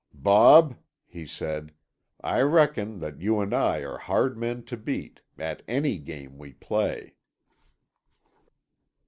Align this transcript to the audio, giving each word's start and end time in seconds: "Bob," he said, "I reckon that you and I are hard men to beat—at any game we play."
"Bob," 0.15 0.73
he 1.05 1.27
said, 1.27 1.75
"I 2.21 2.41
reckon 2.41 2.97
that 3.01 3.21
you 3.21 3.39
and 3.39 3.53
I 3.53 3.83
are 3.83 3.99
hard 3.99 4.35
men 4.35 4.63
to 4.63 4.75
beat—at 4.75 5.61
any 5.67 5.99
game 5.99 6.39
we 6.39 6.53
play." 6.53 7.13